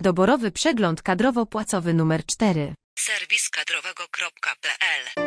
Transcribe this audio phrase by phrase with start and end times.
[0.00, 2.74] Doborowy przegląd kadrowo-płacowy numer 4.
[2.98, 5.26] serwis kadrowego.pl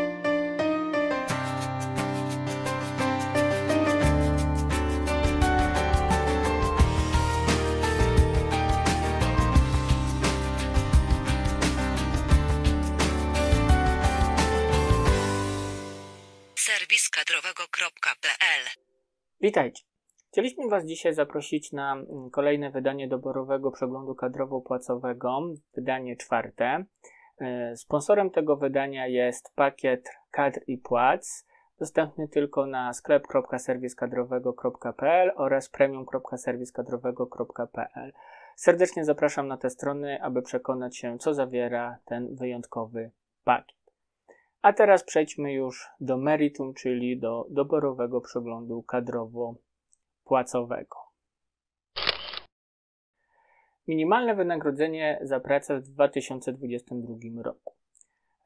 [16.55, 18.63] serwis kadrowego.pl
[19.41, 19.88] Witajcie.
[20.31, 26.85] Chcieliśmy Was dzisiaj zaprosić na mm, kolejne wydanie doborowego przeglądu kadrowo-płacowego, wydanie czwarte.
[27.41, 31.47] E, Sponsorem tego wydania jest pakiet kadr i płac,
[31.79, 38.13] dostępny tylko na sklep.serwiskadrowego.pl oraz premium.serwiskadrowego.pl.
[38.55, 43.11] Serdecznie zapraszam na te strony, aby przekonać się, co zawiera ten wyjątkowy
[43.43, 43.79] pakiet.
[44.61, 49.68] A teraz przejdźmy już do meritum, czyli do doborowego przeglądu kadrowo-płacowego.
[53.87, 57.73] Minimalne wynagrodzenie za pracę w 2022 roku.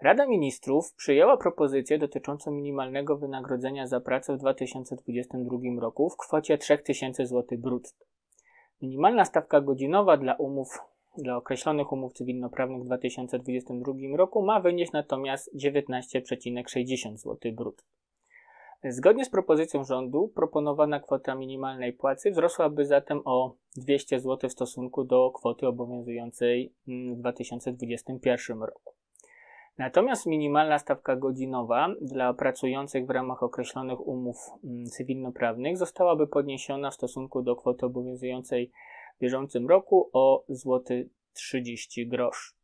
[0.01, 7.27] Rada Ministrów przyjęła propozycję dotyczącą minimalnego wynagrodzenia za pracę w 2022 roku w kwocie 3000
[7.27, 8.05] zł brutto.
[8.81, 10.79] Minimalna stawka godzinowa dla umów
[11.17, 17.83] dla określonych umów cywilnoprawnych w 2022 roku ma wynieść natomiast 19,60 zł brutto.
[18.89, 25.03] Zgodnie z propozycją rządu, proponowana kwota minimalnej płacy wzrosłaby zatem o 200 zł w stosunku
[25.03, 28.93] do kwoty obowiązującej w 2021 roku.
[29.77, 36.93] Natomiast minimalna stawka godzinowa dla pracujących w ramach określonych umów mm, cywilnoprawnych zostałaby podniesiona w
[36.93, 38.71] stosunku do kwoty obowiązującej
[39.17, 42.62] w bieżącym roku o złoty 30 groszy.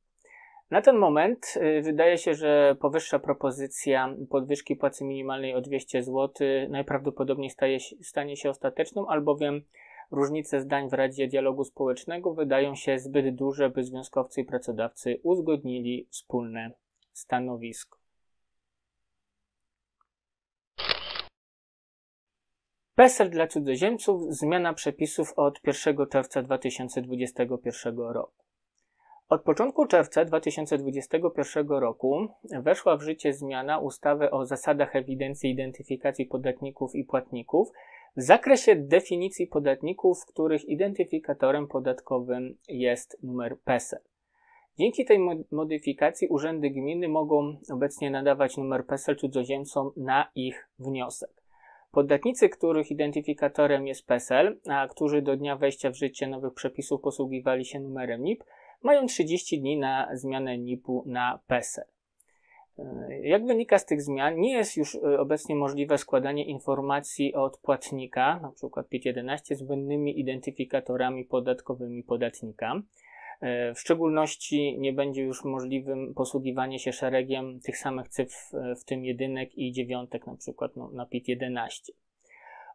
[0.71, 6.29] Na ten moment y, wydaje się, że powyższa propozycja podwyżki płacy minimalnej o 200 zł
[6.69, 9.61] najprawdopodobniej staje, stanie się ostateczną, albowiem
[10.11, 16.07] różnice zdań w Radzie Dialogu Społecznego wydają się zbyt duże, by związkowcy i pracodawcy uzgodnili
[16.09, 16.71] wspólne
[17.13, 17.99] stanowisko.
[22.95, 28.48] PESEL dla cudzoziemców zmiana przepisów od 1 czerwca 2021 roku.
[29.29, 36.95] Od początku czerwca 2021 roku weszła w życie zmiana ustawy o zasadach ewidencji identyfikacji podatników
[36.95, 37.71] i płatników
[38.17, 43.99] w zakresie definicji podatników, których identyfikatorem podatkowym jest numer PESEL.
[44.79, 51.31] Dzięki tej mo- modyfikacji urzędy gminy mogą obecnie nadawać numer PESEL cudzoziemcom na ich wniosek.
[51.91, 57.65] Podatnicy, których identyfikatorem jest PESEL, a którzy do dnia wejścia w życie nowych przepisów posługiwali
[57.65, 58.43] się numerem NIP,
[58.83, 61.85] mają 30 dni na zmianę NIP-u na PESEL.
[62.77, 67.57] E, Jak wynika z tych zmian, nie jest już e, obecnie możliwe składanie informacji od
[67.57, 68.83] płatnika, np.
[68.89, 72.81] PIT-11, z błędnymi identyfikatorami podatkowymi podatnika.
[73.41, 78.35] E, W szczególności nie będzie już możliwym posługiwanie się szeregiem tych samych cyfr,
[78.81, 80.69] w tym jedynek i dziewiątek, np.
[80.75, 81.91] no, na PIT-11.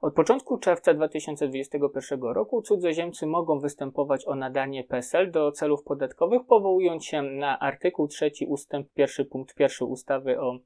[0.04, 7.04] Od początku czerwca 2021 roku cudzoziemcy mogą występować o nadanie PESEL do celów podatkowych, powołując
[7.04, 10.59] się na artykuł 3 ustęp 1 punkt 1 ustawy o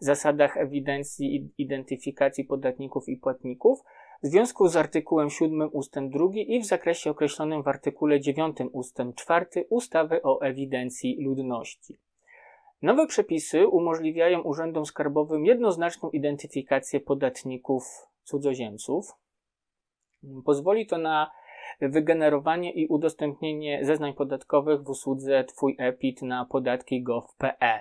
[0.00, 3.82] zasadach ewidencji i identyfikacji podatników i płatników
[4.22, 9.16] w związku z artykułem 7 ustęp 2 i w zakresie określonym w artykule 9 ustęp
[9.16, 11.98] 4 ustawy o ewidencji ludności.
[12.82, 19.12] Nowe przepisy umożliwiają urzędom skarbowym jednoznaczną identyfikację podatników cudzoziemców.
[20.44, 21.30] Pozwoli to na
[21.80, 27.80] wygenerowanie i udostępnienie zeznań podatkowych w usłudze Twój EPIT na podatki.gov.pl.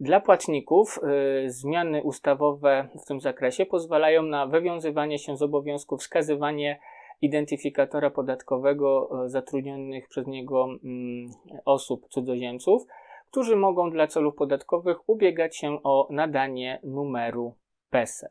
[0.00, 0.98] Dla płatników
[1.44, 6.80] y, zmiany ustawowe w tym zakresie pozwalają na wywiązywanie się z obowiązku wskazywanie
[7.20, 11.30] identyfikatora podatkowego y, zatrudnionych przez niego mm,
[11.64, 12.86] osób cudzoziemców,
[13.30, 17.54] którzy mogą dla celów podatkowych ubiegać się o nadanie numeru
[17.90, 18.30] PESEL.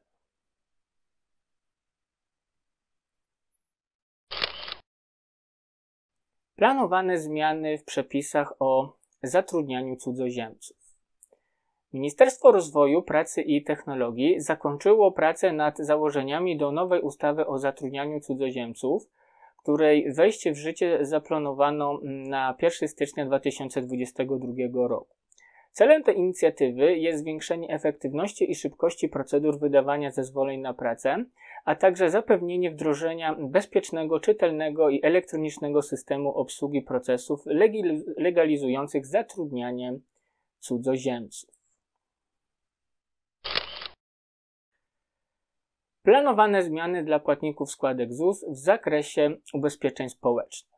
[6.61, 8.93] Planowane zmiany w przepisach o
[9.23, 10.77] zatrudnianiu cudzoziemców.
[11.93, 19.09] Ministerstwo Rozwoju, Pracy i Technologii zakończyło pracę nad założeniami do nowej ustawy o zatrudnianiu cudzoziemców,
[19.57, 25.15] której wejście w życie zaplanowano na 1 stycznia 2022 roku.
[25.71, 31.25] Celem tej inicjatywy jest zwiększenie efektywności i szybkości procedur wydawania zezwoleń na pracę,
[31.65, 37.43] a także zapewnienie wdrożenia bezpiecznego, czytelnego i elektronicznego systemu obsługi procesów
[38.17, 39.99] legalizujących zatrudnianie
[40.59, 41.49] cudzoziemców.
[46.03, 50.70] Planowane zmiany dla płatników składek ZUS w zakresie ubezpieczeń społecznych.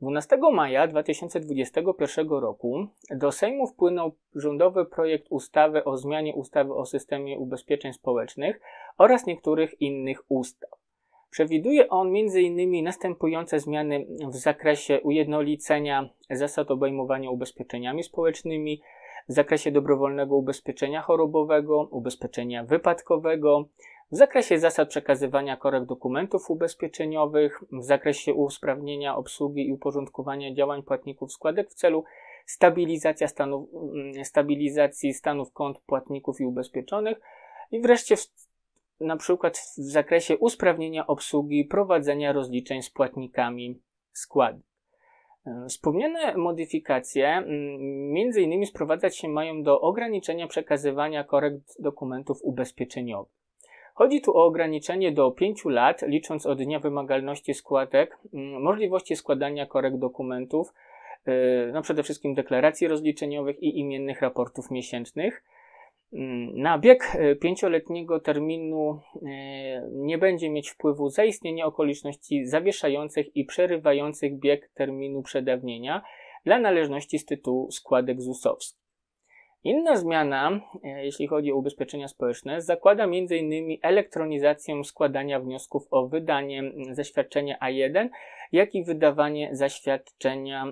[0.00, 7.38] 12 maja 2021 roku do Sejmu wpłynął rządowy projekt ustawy o zmianie ustawy o systemie
[7.38, 8.60] ubezpieczeń społecznych
[8.98, 10.70] oraz niektórych innych ustaw.
[11.30, 12.84] Przewiduje on m.in.
[12.84, 18.82] następujące zmiany w zakresie ujednolicenia zasad obejmowania ubezpieczeniami społecznymi,
[19.28, 23.68] w zakresie dobrowolnego ubezpieczenia chorobowego, ubezpieczenia wypadkowego,
[24.12, 31.32] w zakresie zasad przekazywania korekt dokumentów ubezpieczeniowych, w zakresie usprawnienia obsługi i uporządkowania działań płatników
[31.32, 32.04] składek w celu
[32.46, 37.20] stabilizacja stanów, mm, stabilizacji stanów kont płatników i ubezpieczonych
[37.70, 38.26] i wreszcie w,
[39.00, 43.80] na przykład w zakresie usprawnienia obsługi prowadzenia rozliczeń z płatnikami
[44.12, 44.62] składek.
[45.68, 53.33] Wspomniane modyfikacje mm, między innymi sprowadzać się mają do ograniczenia przekazywania korekt dokumentów ubezpieczeniowych.
[53.94, 59.66] Chodzi tu o ograniczenie do 5 lat, licząc od dnia wymagalności składek, mm, możliwości składania
[59.66, 60.74] korekt dokumentów,
[61.26, 65.44] yy, no przede wszystkim deklaracji rozliczeniowych i imiennych raportów miesięcznych.
[66.12, 69.30] Mm, na bieg yy, pięcioletniego terminu yy,
[69.90, 76.02] nie będzie mieć wpływu zaistnienie okoliczności zawieszających i przerywających bieg terminu przedawnienia
[76.44, 78.83] dla należności z tytułu składek ZUS-owskich.
[79.64, 83.78] Inna zmiana, e, jeśli chodzi o ubezpieczenia społeczne, zakłada m.in.
[83.82, 88.08] elektronizację składania wniosków o wydanie zaświadczenia A1,
[88.52, 90.64] jak i wydawanie zaświadczenia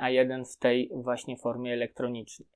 [0.00, 2.48] A1 w tej właśnie formie elektronicznej.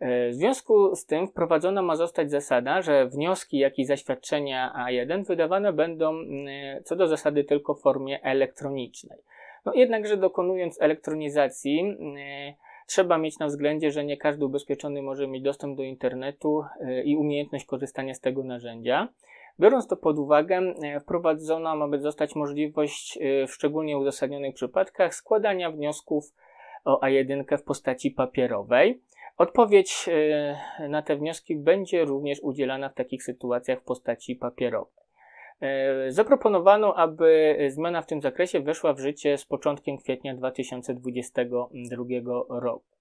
[0.00, 5.26] E, w związku z tym wprowadzona ma zostać zasada, że wnioski, jak i zaświadczenia A1
[5.26, 6.14] wydawane będą
[6.84, 9.18] co do zasady tylko w formie elektronicznej.
[9.64, 11.96] No jednakże dokonując elektronizacji,
[12.86, 17.16] Trzeba mieć na względzie, że nie każdy ubezpieczony może mieć dostęp do internetu e, i
[17.16, 19.08] umiejętność korzystania z tego narzędzia.
[19.60, 25.70] Biorąc to pod uwagę, e, wprowadzona ma zostać możliwość e, w szczególnie uzasadnionych przypadkach składania
[25.70, 26.34] wniosków
[26.84, 29.00] o A1 w postaci papierowej.
[29.38, 30.08] Odpowiedź
[30.88, 35.05] na te wnioski będzie również udzielana w takich sytuacjach w postaci papierowej.
[35.60, 42.04] E, zaproponowano, aby zmiana w tym zakresie weszła w życie z początkiem kwietnia 2022
[42.48, 42.96] roku.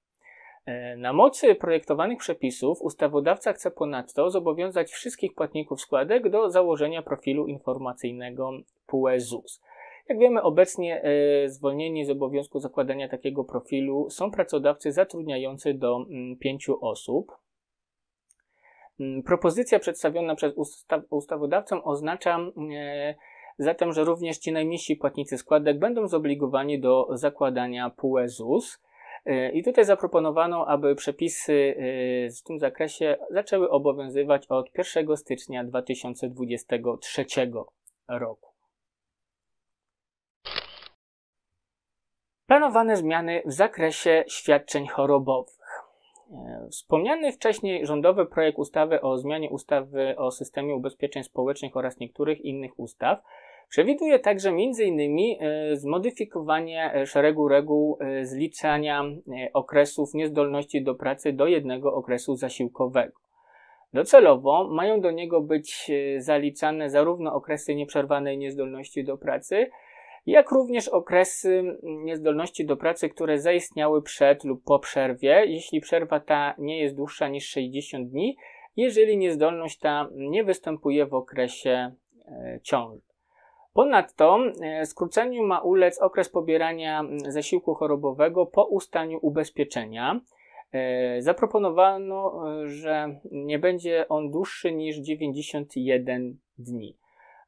[0.66, 7.48] E, na mocy projektowanych przepisów ustawodawca chce ponadto zobowiązać wszystkich płatników składek do założenia profilu
[7.48, 8.52] informacyjnego
[8.88, 9.62] PUE ZUS.
[10.10, 16.38] Jak wiemy, obecnie e, zwolnieni z obowiązku zakładania takiego profilu są pracodawcy zatrudniający do mm,
[16.38, 17.32] pięciu osób.
[19.00, 22.40] Mm, propozycja przedstawiona przez ustaw ustawodawcę oznacza
[22.76, 23.16] e,
[23.58, 28.82] zatem, że również ci najmniejsi płatnicy składek będą zobligowani do zakładania PUE ZUS.
[29.26, 35.64] E, I tutaj zaproponowano, aby przepisy e, w tym zakresie zaczęły obowiązywać od 1 stycznia
[35.64, 37.26] 2023
[38.08, 38.56] roku.
[42.48, 45.55] Planowane zmiany w zakresie świadczeń chorobowych.
[46.32, 52.42] E, wspomniany wcześniej rządowy projekt ustawy o zmianie ustawy o systemie ubezpieczeń społecznych oraz niektórych
[52.42, 53.24] innych ustaw
[53.70, 55.20] przewiduje także m.in.
[55.40, 59.04] E, zmodyfikowanie e, szeregu reguł zliczania
[59.54, 63.14] okresów niezdolności do pracy do jednego okresu zasiłkowego.
[63.94, 69.70] Docelowo mają do niego być zaliczane zarówno okresy nieprzerwanej niezdolności do pracy,
[70.26, 76.56] jak również okresy niezdolności do pracy, które zaistniały przed lub po przerwie, jeśli przerwa ta
[76.58, 78.38] nie jest dłuższa niż 60 dni,
[78.76, 81.92] jeżeli niezdolność ta nie występuje w okresie
[82.28, 83.02] e, ciąży.
[83.74, 90.22] Ponadto e, skróceniu ma ulec okres pobierania zasiłku chorobowego po ustaniu ubezpieczenia.
[90.72, 96.98] E, zaproponowano, że nie będzie on dłuższy niż 91 dni.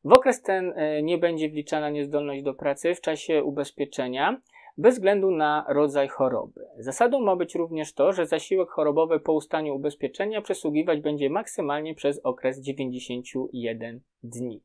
[0.08, 4.42] W okres ten e, nie będzie wliczana niezdolność do pracy w czasie ubezpieczenia
[4.78, 6.68] bez względu na rodzaj choroby.
[6.78, 12.26] Zasadą ma być również to, że zasiłek chorobowy po ustaniu ubezpieczenia przysługiwać będzie maksymalnie przez
[12.26, 14.64] okres 91 dni.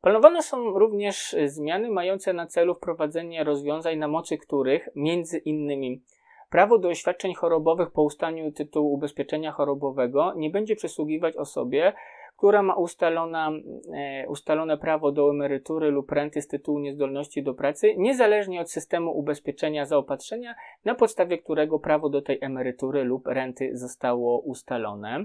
[0.00, 6.02] Planowane są również zmiany mające na celu wprowadzenie rozwiązań, na mocy których między innymi
[6.50, 11.92] prawo do oświadczeń chorobowych po ustaniu tytułu ubezpieczenia chorobowego nie będzie przysługiwać osobie,
[12.36, 13.52] która ma ustalona,
[13.94, 19.18] e, ustalone prawo do emerytury lub renty z tytułu niezdolności do pracy, niezależnie od systemu
[19.18, 25.24] ubezpieczenia zaopatrzenia, na podstawie którego prawo do tej emerytury lub renty zostało ustalone.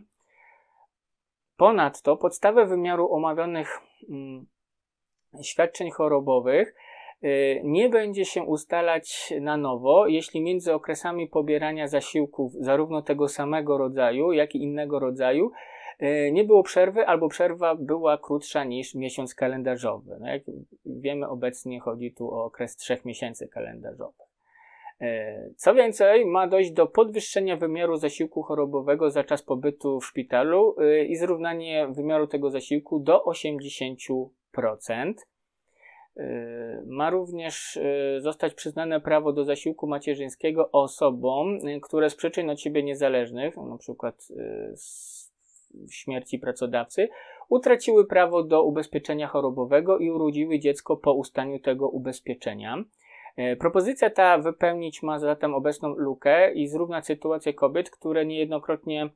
[1.58, 4.46] Ponadto podstawę wymiaru omawianych mm,
[5.44, 6.76] świadczeń chorobowych
[7.24, 13.78] y, nie będzie się ustalać na nowo, jeśli między okresami pobierania zasiłków zarówno tego samego
[13.78, 15.81] rodzaju, jak i innego rodzaju E,
[16.32, 20.18] nie było przerwy, albo przerwa była krótsza niż miesiąc kalendarzowy.
[20.20, 20.42] No jak
[20.86, 24.28] wiemy, obecnie chodzi tu o okres trzech miesięcy kalendarzowych.
[25.02, 30.76] E, Co więcej, ma dojść do podwyższenia wymiaru zasiłku chorobowego za czas pobytu w szpitalu
[30.80, 35.14] e, i zrównanie wymiaru tego zasiłku do 80%.
[36.18, 42.50] E, Ma również e, zostać przyznane prawo do zasiłku macierzyńskiego osobom, e, które z przyczyn
[42.50, 44.12] od siebie niezależnych, np.
[44.76, 45.21] z
[45.90, 47.10] śmierci pracodawcy,
[47.50, 52.84] utraciły prawo do ubezpieczenia chorobowego i urodziły dziecko po ustaniu tego ubezpieczenia.
[53.38, 59.10] E, Propozycja ta wypełnić ma zatem obecną lukę i zrównać sytuację kobiet, które niejednokrotnie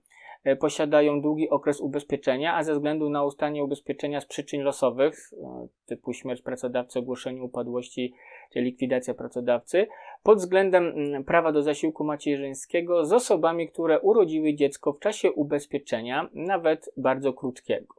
[0.43, 5.67] e, posiadają długi okres ubezpieczenia, a ze względu na ustanie ubezpieczenia z przyczyn losowych, e,
[5.85, 8.13] typu śmierć pracodawcy, ogłoszenie upadłości
[8.53, 9.87] czy likwidacja pracodawcy,
[10.23, 16.29] pod względem mm, prawa do zasiłku macierzyńskiego z osobami, które urodziły dziecko w czasie ubezpieczenia,
[16.33, 17.95] nawet bardzo krótkiego.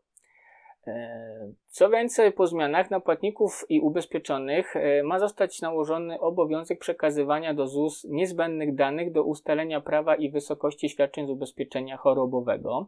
[0.87, 7.55] E, Co więcej, po zmianach na płatników i ubezpieczonych e, ma zostać nałożony obowiązek przekazywania
[7.55, 12.87] do ZUS niezbędnych danych do ustalenia prawa i wysokości świadczeń z ubezpieczenia chorobowego.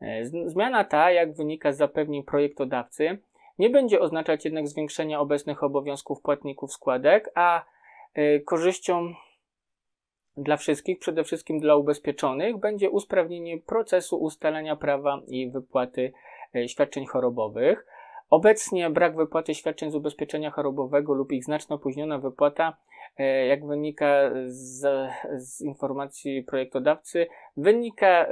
[0.00, 3.18] E, Zmiana ta, jak wynika z zapewnień projektodawcy,
[3.58, 7.64] nie będzie oznaczać jednak zwiększenia obecnych obowiązków płatników składek, a
[8.14, 9.14] e, korzyścią
[10.36, 16.12] dla wszystkich, przede wszystkim dla ubezpieczonych, będzie usprawnienie procesu ustalania prawa i wypłaty
[16.54, 17.86] e, świadczeń chorobowych.
[18.30, 22.76] Obecnie brak wypłaty świadczeń z ubezpieczenia chorobowego lub ich znacznie opóźniona wypłata,
[23.18, 28.26] e, jak wynika z, z informacji projektodawcy, wynika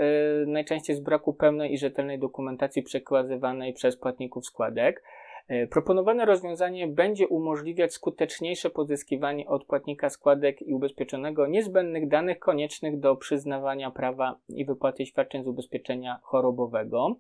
[0.47, 5.02] najczęściej z braku pełnej i rzetelnej dokumentacji przekazywanej przez płatników składek.
[5.49, 13.00] E, Proponowane rozwiązanie będzie umożliwiać skuteczniejsze pozyskiwanie od płatnika składek i ubezpieczonego niezbędnych danych koniecznych
[13.00, 17.17] do przyznawania prawa i wypłaty świadczeń z ubezpieczenia chorobowego.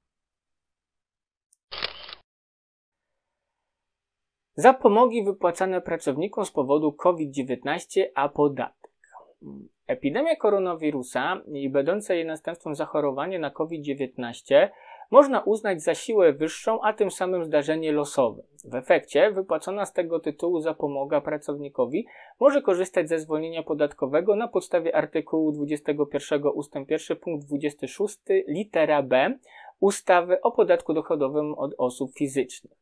[4.55, 8.91] Zapomogi wypłacane pracownikom z powodu COVID-19, a podatek.
[9.87, 14.69] Epidemia koronawirusa i będące jej następstwem zachorowanie na COVID-19
[15.11, 18.43] można uznać za siłę wyższą, a tym samym zdarzenie losowe.
[18.65, 22.07] W efekcie wypłacona z tego tytułu zapomoga pracownikowi
[22.39, 26.73] może korzystać ze zwolnienia podatkowego na podstawie artykułu 21 ust.
[26.89, 28.17] 1 punkt 26
[28.47, 29.37] litera b
[29.79, 32.81] ustawy o podatku dochodowym od osób fizycznych.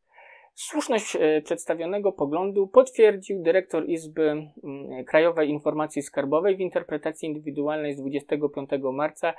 [0.62, 7.96] Słuszność e, przedstawionego poglądu potwierdził dyrektor Izby mm, Krajowej Informacji Skarbowej w interpretacji indywidualnej z
[7.96, 9.34] 25 marca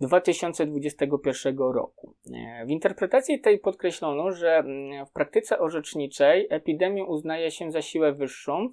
[0.00, 2.14] 2021 roku.
[2.34, 8.12] E, W interpretacji tej podkreślono, że mm, w praktyce orzeczniczej epidemię uznaje się za siłę
[8.12, 8.68] wyższą.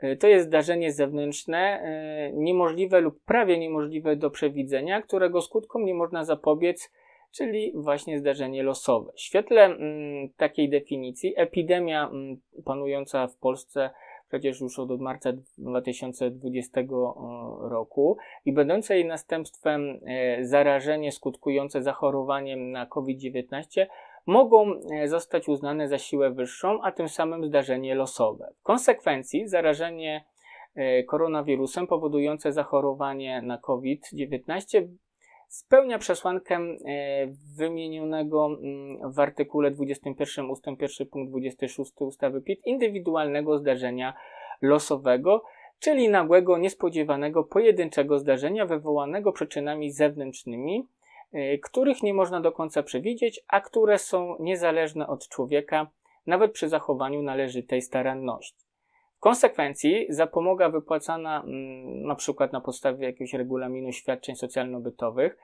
[0.00, 1.82] E, To jest zdarzenie zewnętrzne,
[2.34, 6.90] niemożliwe lub prawie niemożliwe do przewidzenia, którego skutkom nie można zapobiec
[7.32, 9.12] czyli właśnie zdarzenie losowe.
[9.12, 13.90] W świetle mm, takiej definicji epidemia mm, panująca w Polsce
[14.32, 16.80] przecież już od marca 2020
[17.60, 23.86] roku i będące jej następstwem e, zarażenie skutkujące zachorowaniem na COVID-19
[24.26, 28.52] mogą e, zostać uznane za siłę wyższą, a tym samym zdarzenie losowe.
[28.60, 30.24] W konsekwencji zarażenie
[30.74, 34.88] e, koronawirusem powodujące zachorowanie na COVID-19
[35.52, 36.76] spełnia przesłankę e,
[37.56, 40.66] wymienionego mm, w artykule 21 ust.
[40.66, 44.14] 1 punkt 26 ustawy PIT indywidualnego zdarzenia
[44.62, 45.44] losowego,
[45.78, 50.86] czyli nagłego, niespodziewanego, pojedynczego zdarzenia wywołanego przyczynami zewnętrznymi,
[51.32, 55.90] e, których nie można do końca przewidzieć, a które są niezależne od człowieka,
[56.26, 58.61] nawet przy zachowaniu należytej staranności.
[59.22, 65.36] Konsekwencji zapomoga wypłacana mm, na przykład na podstawie jakiegoś regulaminu świadczeń socjalno-bytowych,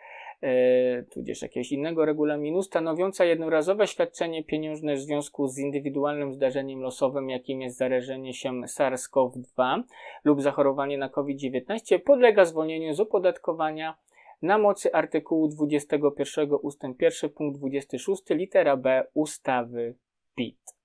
[0.43, 7.31] e, tudzież jakiegoś innego regulaminu, stanowiąca jednorazowe świadczenie pieniężne w związku z indywidualnym zdarzeniem losowym,
[7.31, 9.83] jakim jest zarażenie się SARS-CoV-2
[10.25, 13.97] lub zachorowanie na COVID-19, podlega zwolnieniu z opodatkowania
[14.43, 16.83] na mocy artykułu 21 ust.
[17.01, 19.95] 1 punkt 26 litera b ustawy
[20.35, 20.78] PIT.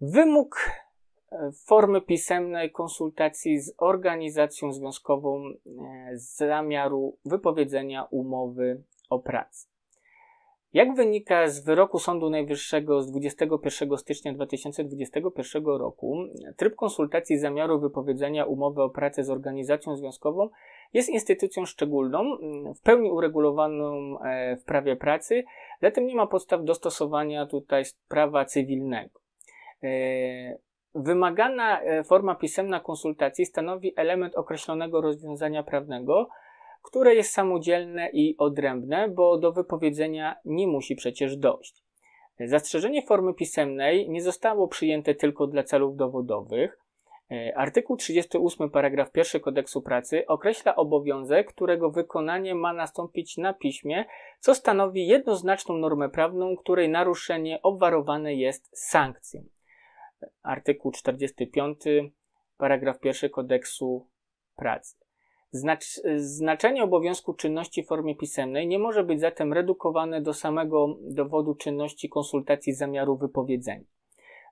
[0.00, 0.56] Wymóg
[1.32, 5.52] e, formy pisemnej konsultacji z organizacją związkową e,
[6.14, 9.68] zamiaru wypowiedzenia umowy o pracę.
[10.72, 16.16] Jak wynika z wyroku Sądu Najwyższego z 21 stycznia 2021 roku,
[16.56, 20.48] tryb konsultacji zamiaru wypowiedzenia umowy o pracę z organizacją związkową
[20.92, 22.36] jest instytucją szczególną,
[22.76, 25.44] w pełni uregulowaną e, w prawie pracy,
[25.82, 29.20] zatem nie ma podstaw do stosowania tutaj prawa cywilnego.
[29.82, 30.58] E,
[30.94, 36.28] Wymagana e, forma pisemna konsultacji stanowi element określonego rozwiązania prawnego,
[36.82, 41.84] które jest samodzielne i odrębne, bo do wypowiedzenia nie musi przecież dojść.
[42.40, 46.78] Zastrzeżenie formy pisemnej nie zostało przyjęte tylko dla celów dowodowych.
[47.30, 54.04] E, Artykuł 38 paragraf 1 kodeksu pracy określa obowiązek, którego wykonanie ma nastąpić na piśmie,
[54.40, 59.42] co stanowi jednoznaczną normę prawną, której naruszenie obwarowane jest sankcją.
[60.42, 61.78] Artykuł 45
[62.58, 64.06] paragraf 1 kodeksu
[64.56, 64.96] pracy.
[65.52, 71.54] Znacz, znaczenie obowiązku czynności w formie pisemnej nie może być zatem redukowane do samego dowodu
[71.54, 73.84] czynności konsultacji zamiaru wypowiedzenia.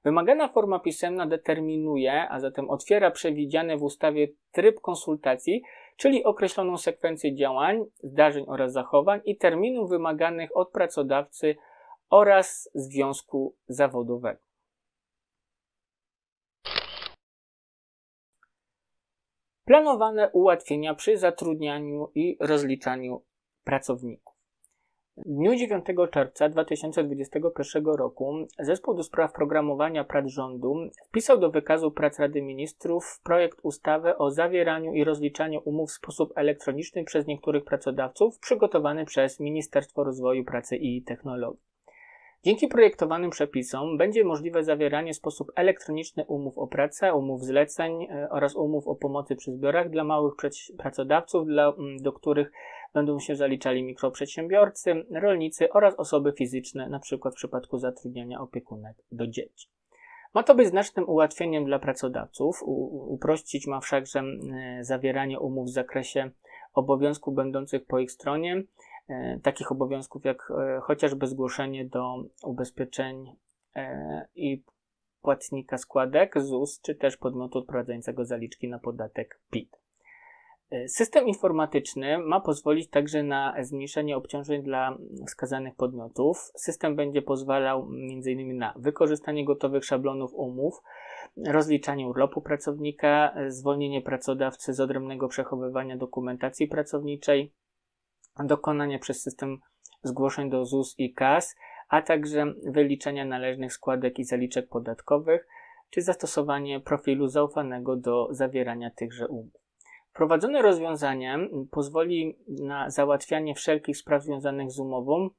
[0.04, 5.62] Wymagana forma pisemna determinuje, a zatem otwiera przewidziany w ustawie tryb konsultacji,
[5.96, 11.56] czyli określoną sekwencję działań, zdarzeń oraz zachowań i terminów wymaganych od pracodawcy
[12.10, 14.47] oraz związku zawodowego.
[19.68, 23.22] Planowane ułatwienia przy zatrudnianiu i rozliczaniu
[23.64, 24.34] pracowników.
[25.16, 30.76] W dniu 9 czerwca 2021 roku Zespół do spraw programowania prac rządu
[31.08, 36.32] wpisał do wykazu prac Rady Ministrów projekt ustawy o zawieraniu i rozliczaniu umów w sposób
[36.36, 41.67] elektroniczny przez niektórych pracodawców przygotowany przez Ministerstwo Rozwoju Pracy i Technologii.
[42.44, 48.28] Dzięki projektowanym przepisom będzie możliwe zawieranie w sposób elektroniczny umów o pracę, umów zleceń e,
[48.30, 50.34] oraz umów o pomocy przy zbiorach dla małych
[50.78, 52.52] pracodawców, dla, do których
[52.94, 57.30] będą się zaliczali mikroprzedsiębiorcy, rolnicy oraz osoby fizyczne, np.
[57.30, 59.68] w przypadku zatrudniania opiekunek do dzieci.
[60.34, 62.62] Ma to być znacznym ułatwieniem dla pracodawców.
[63.08, 64.22] Uprościć ma wszakże
[64.80, 66.30] zawieranie umów w zakresie
[66.74, 68.62] obowiązków będących po ich stronie, e,
[69.42, 73.36] takich obowiązków jak e, chociażby zgłoszenie do ubezpieczeń
[73.76, 74.62] e, i
[75.22, 79.76] płatnika składek ZUS, czy też podmiotu odprowadzającego zaliczki na podatek PIT.
[80.86, 86.52] System informatyczny ma pozwolić także na zmniejszenie obciążeń dla wskazanych podmiotów.
[86.56, 88.58] System będzie pozwalał m.in.
[88.58, 90.82] na wykorzystanie gotowych szablonów umów,
[91.46, 97.52] rozliczanie urlopu pracownika, zwolnienie pracodawcy z odrębnego przechowywania dokumentacji pracowniczej,
[98.44, 99.58] dokonanie przez system
[100.02, 101.56] zgłoszeń do ZUS i KAS,
[101.88, 105.48] a także wyliczenia należnych składek i zaliczek podatkowych,
[105.90, 109.52] czy zastosowanie profilu zaufanego do zawierania tychże umów.
[110.10, 111.38] Wprowadzone rozwiązanie
[111.70, 115.30] pozwoli na załatwianie wszelkich spraw związanych z umową,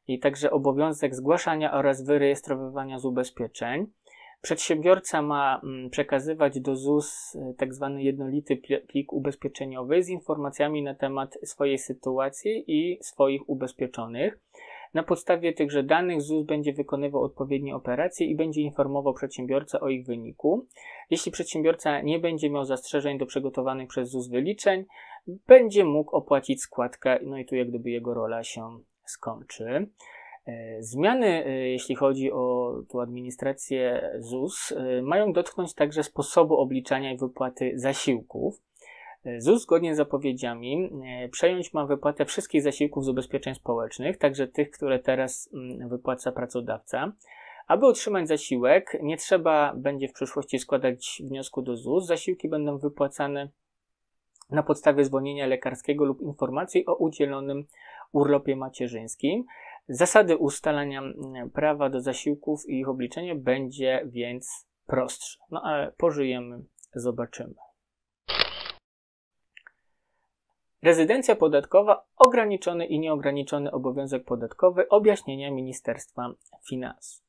[0.07, 3.87] i także obowiązek zgłaszania oraz wyrejestrowywania z ubezpieczeń.
[4.41, 7.91] Przedsiębiorca ma mm, przekazywać do ZUS tzw.
[7.95, 14.39] Tak jednolity plik ubezpieczeniowy z informacjami na temat swojej sytuacji i swoich ubezpieczonych.
[14.93, 20.05] Na podstawie tychże danych ZUS będzie wykonywał odpowiednie operacje i będzie informował przedsiębiorcę o ich
[20.05, 20.67] wyniku.
[21.09, 24.85] Jeśli przedsiębiorca nie będzie miał zastrzeżeń do przygotowanych przez ZUS wyliczeń,
[25.27, 29.87] będzie mógł opłacić składkę, no i tu jak gdyby jego rola się skończy.
[30.45, 37.13] E, Zmiany, e, jeśli chodzi o tu administrację ZUS, e, mają dotknąć także sposobu obliczania
[37.13, 38.61] i wypłaty zasiłków.
[39.37, 44.71] ZUS zgodnie z zapowiedziami e, przejąć ma wypłatę wszystkich zasiłków z ubezpieczeń społecznych, także tych,
[44.71, 47.13] które teraz mm, wypłaca pracodawca.
[47.67, 52.05] Aby otrzymać zasiłek, nie trzeba będzie w przyszłości składać wniosku do ZUS.
[52.05, 53.49] Zasiłki będą wypłacane
[54.49, 57.65] na podstawie zwolnienia lekarskiego lub informacji o udzielonym
[58.11, 59.45] urlopie macierzyńskim.
[59.87, 65.39] Zasady ustalania mm, prawa do zasiłków i ich obliczenie będzie więc prostsze.
[65.51, 66.63] No ale pożyjemy,
[66.95, 67.53] zobaczymy.
[70.83, 76.33] Rezydencja podatkowa, ograniczony i nieograniczony obowiązek podatkowy, objaśnienia Ministerstwa
[76.69, 77.23] Finansów.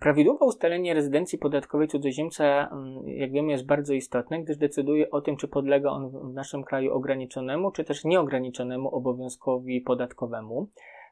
[0.00, 5.36] Prawidłowe ustalenie rezydencji podatkowej cudzoziemca, mm, jak wiemy, jest bardzo istotne, gdyż decyduje o tym,
[5.36, 10.68] czy podlega on w naszym kraju ograniczonemu, czy też nieograniczonemu obowiązkowi podatkowemu.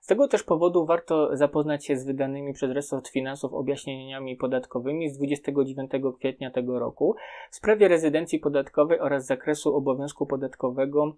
[0.07, 5.17] Z tego też powodu warto zapoznać się z wydanymi przez resort finansów objaśnieniami podatkowymi z
[5.17, 7.17] 29 kwietnia tego roku
[7.51, 11.17] w sprawie rezydencji podatkowej oraz zakresu obowiązku podatkowego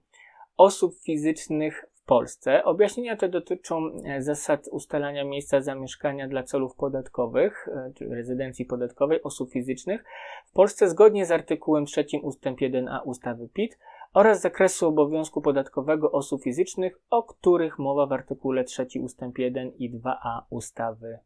[0.57, 2.65] osób fizycznych w Polsce.
[2.65, 9.23] Objaśnienia te dotyczą e, zasad ustalania miejsca zamieszkania dla celów podatkowych, e, czyli rezydencji podatkowej
[9.23, 10.05] osób fizycznych
[10.47, 12.41] w Polsce zgodnie z artykułem 3 ust.
[12.41, 13.79] 1a ustawy PIT
[14.15, 19.21] oraz zakresu obowiązku podatkowego osób fizycznych, o których mowa w artykule 3 ust.
[19.39, 21.19] 1 i 2a ustawy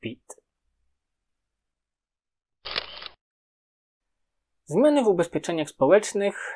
[0.00, 0.44] PIT.
[4.64, 6.54] Zmiany w ubezpieczeniach społecznych,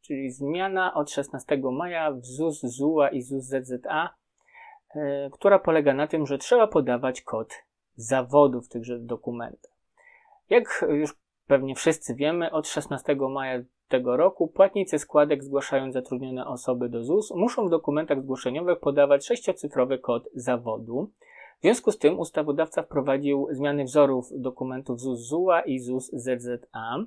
[0.00, 4.14] czyli zmiana od 16 maja w ZUS, ZUA i ZUS ZZA,
[4.94, 7.54] e, która polega na tym, że trzeba podawać kod
[7.96, 9.72] zawodu w tychże dokumentach.
[10.50, 11.14] Jak już
[11.46, 17.32] pewnie wszyscy wiemy, od 16 maja tego roku płatnicy składek zgłaszając zatrudnione osoby do ZUS
[17.36, 21.10] muszą w dokumentach zgłoszeniowych podawać sześciocyfrowy kod zawodu.
[21.58, 27.04] W związku z tym ustawodawca wprowadził zmiany wzorów dokumentów ZUS ZUA i ZUS ZZA.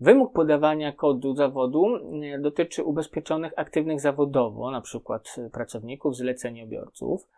[0.00, 4.98] Wymóg podawania kodu zawodu e, dotyczy ubezpieczonych aktywnych zawodowo, np.
[5.52, 7.28] pracowników, zleceniobiorców.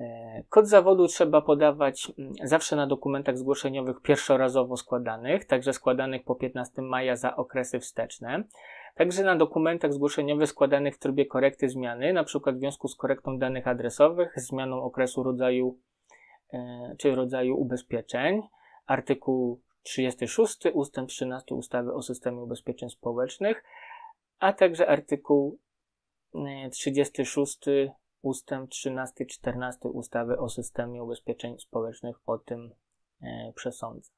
[0.00, 6.34] E, Kod zawodu trzeba podawać mm, zawsze na dokumentach zgłoszeniowych pierwszorazowo składanych, także składanych po
[6.34, 8.44] 15 maja za okresy wsteczne.
[8.94, 12.52] Także na dokumentach zgłoszeniowych składanych w trybie korekty zmiany, np.
[12.52, 15.78] w związku z korektą danych adresowych, zmianą okresu rodzaju
[16.52, 18.42] e, czy rodzaju ubezpieczeń.
[18.86, 23.64] Artykuł 36 ustęp 13 ustawy o systemie ubezpieczeń społecznych,
[24.38, 25.58] a także artykuł
[26.34, 27.58] e, 36
[28.26, 32.74] ustęp 13 14 ustawy o systemie ubezpieczeń społecznych o tym
[33.22, 34.10] e, przesądza.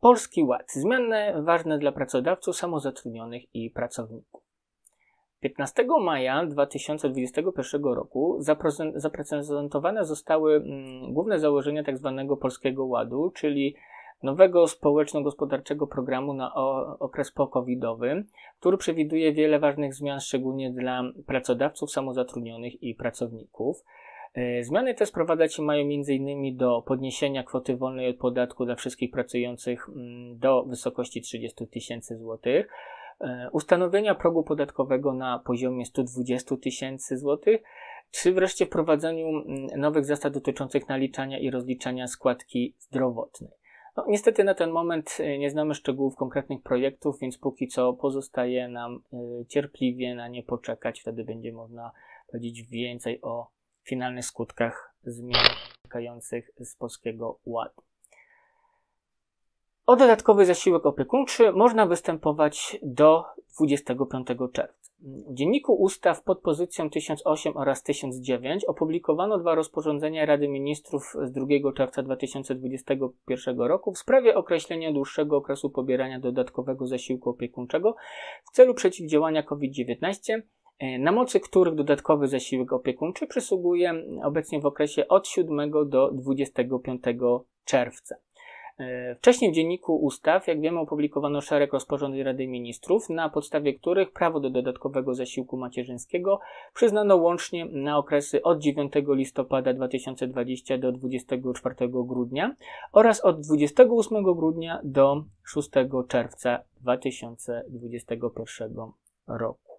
[0.00, 0.72] Polski Ład.
[0.72, 4.42] Zmiany ważne dla pracodawców, samozatrudnionych i pracowników.
[5.40, 12.36] 15 maja 2021 roku zaprezen- zaprezentowane zostały mm, główne założenia tzw.
[12.40, 13.76] Polskiego Ładu, czyli
[14.22, 16.54] nowego społeczno-gospodarczego programu na
[16.98, 18.24] okres po-covidowy,
[18.60, 23.84] który przewiduje wiele ważnych zmian, szczególnie dla pracodawców, samozatrudnionych i pracowników.
[24.34, 26.56] E, Zmiany te sprowadzać się mają m.in.
[26.56, 32.68] do podniesienia kwoty wolnej od podatku dla wszystkich pracujących mm, do wysokości 30 tysięcy złotych,
[33.20, 37.62] e, ustanowienia progu podatkowego na poziomie 120 tysięcy złotych,
[38.10, 43.61] czy wreszcie wprowadzeniu mm, nowych zasad dotyczących naliczania i rozliczania składki zdrowotnej.
[43.96, 48.68] No, niestety na ten moment e, nie znamy szczegółów konkretnych projektów, więc póki co pozostaje
[48.68, 51.00] nam e, cierpliwie na nie poczekać.
[51.00, 51.92] Wtedy będzie można
[52.26, 53.50] powiedzieć więcej o
[53.84, 55.46] finalnych skutkach zmian
[55.84, 57.82] wynikających z Polskiego Ładu.
[59.86, 63.24] O dodatkowy zasiłek opiekuńczy można występować do
[63.58, 64.81] 25 czerwca.
[65.04, 71.46] W Dzienniku Ustaw pod pozycją 1008 oraz 1009 opublikowano dwa rozporządzenia Rady Ministrów z 2
[71.76, 77.96] czerwca 2021 roku w sprawie określenia dłuższego okresu pobierania dodatkowego zasiłku opiekuńczego
[78.44, 80.42] w celu przeciwdziałania COVID-19,
[80.78, 87.02] e, na mocy których dodatkowy zasiłek opiekuńczy przysługuje obecnie w okresie od 7 do 25
[87.64, 88.16] czerwca.
[88.82, 94.12] E, Wcześniej w Dzienniku Ustaw, jak wiemy, opublikowano szereg rozporządzeń Rady Ministrów, na podstawie których
[94.12, 96.40] prawo do dodatkowego zasiłku macierzyńskiego
[96.74, 102.56] przyznano łącznie na okresy od 9 listopada 2020 do 24 grudnia
[102.92, 105.70] oraz od 28 grudnia do 6
[106.08, 108.76] czerwca 2021
[109.26, 109.72] roku.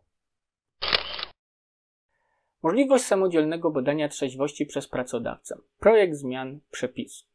[2.64, 5.56] Możliwość samodzielnego badania trzeźwości przez pracodawcę.
[5.80, 7.33] Projekt zmian przepisu.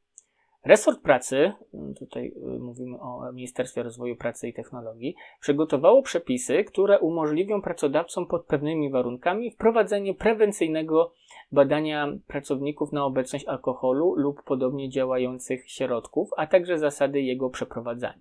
[0.64, 1.52] Resort Pracy,
[1.98, 8.46] tutaj y, mówimy o Ministerstwie Rozwoju Pracy i Technologii, przygotowało przepisy, które umożliwią pracodawcom pod
[8.46, 11.12] pewnymi warunkami wprowadzenie prewencyjnego
[11.52, 18.18] badania pracowników na obecność alkoholu lub podobnie działających środków, a także zasady jego przeprowadzania.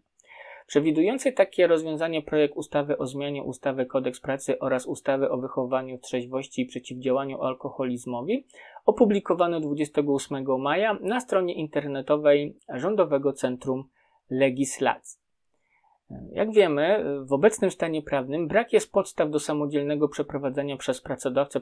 [0.67, 6.01] Przewidujący takie rozwiązanie projekt ustawy o zmianie ustawy Kodeks Pracy oraz ustawy o wychowaniu w
[6.01, 8.45] trzeźwości i przeciwdziałaniu alkoholizmowi
[8.87, 13.83] opublikowano 28 maja na stronie internetowej Rządowego Centrum
[14.29, 15.27] Legislacji.
[16.31, 21.61] Jak wiemy, w obecnym stanie prawnym brak jest podstaw do samodzielnego przeprowadzania przez pracodawcę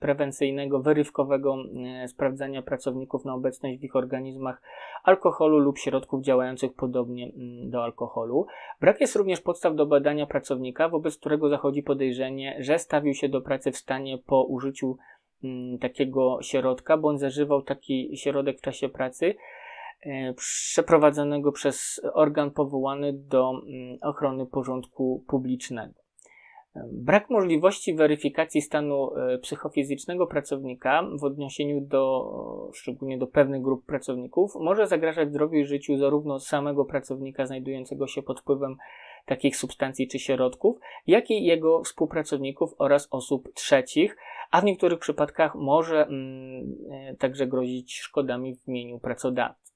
[0.00, 1.56] prewencyjnego, wyrywkowego
[2.02, 4.62] e, sprawdzania pracowników na obecność w ich organizmach
[5.04, 8.46] alkoholu lub środków działających podobnie mm, do alkoholu.
[8.80, 13.40] Brak jest również podstaw do badania pracownika, wobec którego zachodzi podejrzenie, że stawił się do
[13.40, 14.96] pracy w stanie po użyciu
[15.80, 19.34] takiego środka, bądź zażywał taki środek w czasie pracy,
[20.06, 25.94] E, przeprowadzonego przez organ powołany do mm, ochrony porządku publicznego.
[26.76, 33.86] E, brak możliwości weryfikacji stanu e, psychofizycznego pracownika w odniesieniu do, szczególnie do pewnych grup
[33.86, 38.76] pracowników, może zagrażać zdrowiu i życiu zarówno samego pracownika znajdującego się pod wpływem
[39.26, 44.16] takich substancji czy środków, jak i jego współpracowników oraz osób trzecich,
[44.50, 49.72] a w niektórych przypadkach może mm, także grozić szkodami w imieniu pracodawcy.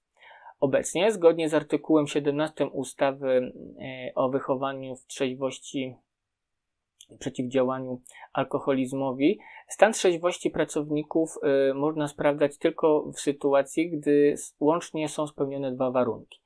[0.61, 5.95] Obecnie, zgodnie z artykułem 17 ustawy e, o wychowaniu w trzeźwości
[7.19, 8.01] przeciwdziałaniu
[8.33, 15.91] alkoholizmowi, stan trzeźwości pracowników e, można sprawdzać tylko w sytuacji, gdy łącznie są spełnione dwa
[15.91, 16.41] warunki.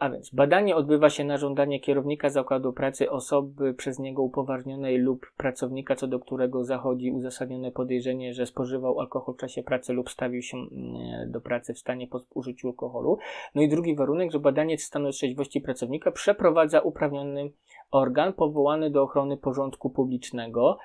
[0.00, 5.32] A więc badanie odbywa się na żądanie kierownika zakładu pracy, osoby przez niego upoważnionej lub
[5.36, 10.42] pracownika, co do którego zachodzi uzasadnione podejrzenie, że spożywał alkohol w czasie pracy lub stawił
[10.42, 13.18] się mm, do pracy w stanie po użyciu alkoholu.
[13.54, 17.50] No i drugi warunek, że badanie stanu trzeźwości pracownika przeprowadza uprawniony
[17.90, 20.78] organ powołany do ochrony porządku publicznego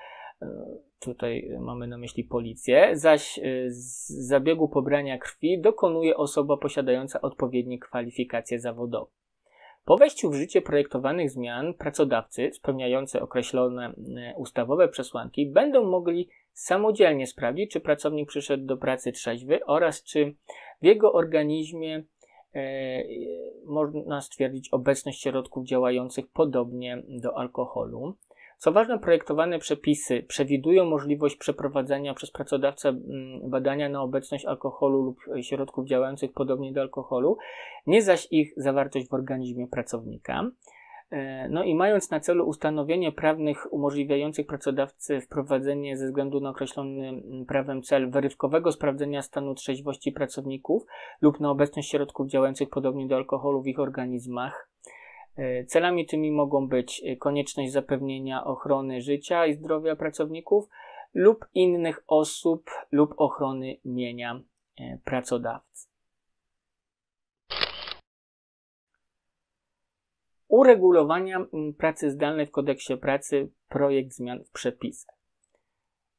[1.00, 8.60] tutaj mamy na myśli policję, zaś z zabiegu pobrania krwi dokonuje osoba posiadająca odpowiednie kwalifikacje
[8.60, 9.10] zawodowe.
[9.84, 13.94] Po wejściu w życie projektowanych zmian pracodawcy spełniający określone
[14.36, 20.34] ustawowe przesłanki będą mogli samodzielnie sprawdzić, czy pracownik przyszedł do pracy trzeźwy oraz czy
[20.82, 22.04] w jego organizmie
[22.54, 23.04] e,
[23.64, 28.16] można stwierdzić obecność środków działających podobnie do alkoholu.
[28.62, 35.18] Co ważne, projektowane przepisy przewidują możliwość przeprowadzenia przez pracodawcę mm, badania na obecność alkoholu lub
[35.40, 37.36] środków działających podobnie do alkoholu,
[37.86, 40.50] nie zaś ich zawartość w organizmie pracownika.
[41.10, 47.08] E, no i mając na celu ustanowienie prawnych umożliwiających pracodawcy wprowadzenie ze względu na określony
[47.08, 50.82] mm, prawem cel wyrywkowego sprawdzenia stanu trzeźwości pracowników
[51.20, 54.72] lub na obecność środków działających podobnie do alkoholu w ich organizmach,
[55.66, 60.68] celami tymi mogą być e, konieczność zapewnienia ochrony życia i zdrowia pracowników
[61.14, 64.40] lub innych osób lub ochrony mienia
[64.80, 65.88] e, pracodawcy.
[70.48, 71.46] Uregulowania
[71.78, 75.21] pracy zdalnej w kodeksie pracy projekt zmian w przepisach.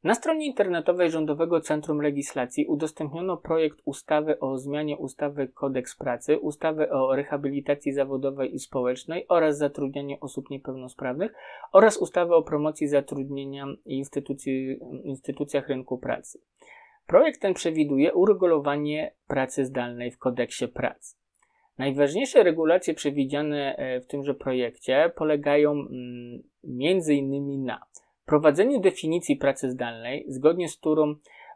[0.03, 6.89] Na stronie internetowej Rządowego Centrum Legislacji udostępniono projekt ustawy o zmianie ustawy Kodeks Pracy, ustawy
[6.89, 11.33] o rehabilitacji zawodowej i społecznej oraz zatrudnianiu osób niepełnosprawnych
[11.71, 14.03] oraz ustawy o promocji zatrudnienia i
[15.03, 16.39] instytucjach rynku pracy.
[17.07, 21.15] Projekt ten przewiduje uregulowanie pracy zdalnej w Kodeksie Pracy.
[21.77, 26.43] Najważniejsze regulacje przewidziane e, w tymże projekcie polegają mm,
[27.15, 27.81] innymi na
[28.25, 31.15] Prowadzeniu definicji pracy zdalnej, zgodnie z którą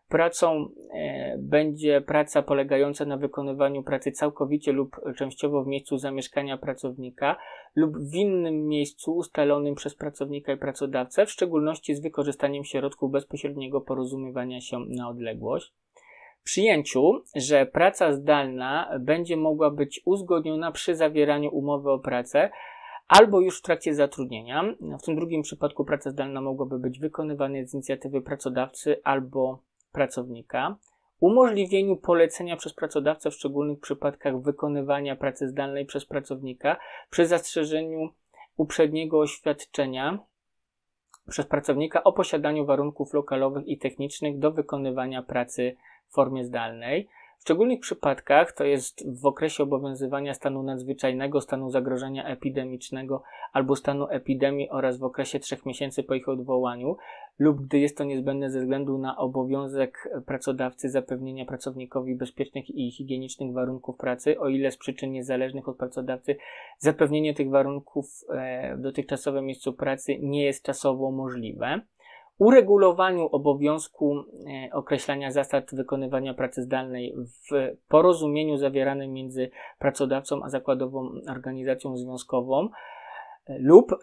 [0.09, 7.37] pracą e, będzie praca polegająca na wykonywaniu pracy całkowicie lub częściowo w miejscu zamieszkania pracownika
[7.75, 13.81] lub w innym miejscu ustalonym przez pracownika i pracodawcę, w szczególności z wykorzystaniem środków bezpośredniego
[13.81, 15.73] porozumiewania się na odległość.
[16.43, 22.49] Przyjęciu, że praca zdalna będzie mogła być uzgodniona przy zawieraniu umowy o pracę,
[23.07, 24.63] albo już w trakcie zatrudnienia.
[25.01, 29.59] W tym drugim przypadku praca zdalna mogłaby być wykonywana z inicjatywy pracodawcy albo
[29.91, 30.77] pracownika.
[31.19, 36.77] Umożliwieniu polecenia przez pracodawcę w szczególnych przypadkach wykonywania pracy zdalnej przez pracownika
[37.09, 38.09] przy zastrzeżeniu
[38.57, 40.19] uprzedniego oświadczenia
[41.29, 45.75] przez pracownika o posiadaniu warunków lokalowych i technicznych do wykonywania pracy
[46.07, 52.25] w formie zdalnej W szczególnych przypadkach, to jest w okresie obowiązywania stanu nadzwyczajnego, stanu zagrożenia
[52.25, 53.23] epidemicznego
[53.53, 56.97] albo stanu epidemii oraz w okresie trzech miesięcy po ich odwołaniu,
[57.39, 63.53] lub gdy jest to niezbędne ze względu na obowiązek pracodawcy zapewnienia pracownikowi bezpiecznych i higienicznych
[63.53, 66.37] warunków pracy, o ile z przyczyn niezależnych od pracodawcy
[66.77, 71.81] zapewnienie tych warunków e, w dotychczasowym miejscu pracy nie jest czasowo możliwe
[72.39, 77.15] uregulowaniu obowiązku e, określania zasad wykonywania pracy zdalnej
[77.51, 82.69] w porozumieniu zawieranym między pracodawcą a zakładową organizacją związkową
[83.47, 83.97] e, lub e,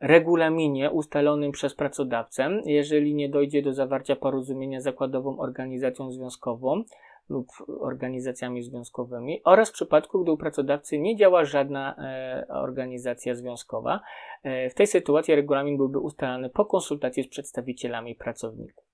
[0.00, 6.84] regulaminie ustalonym przez pracodawcę, jeżeli nie dojdzie do zawarcia porozumienia zakładową organizacją związkową
[7.28, 7.46] lub
[7.80, 14.00] organizacjami związkowymi oraz w przypadku, gdy u pracodawcy nie działa żadna e, organizacja związkowa.
[14.42, 18.84] E, w tej sytuacji regulamin byłby ustalany po konsultacji z przedstawicielami pracowników.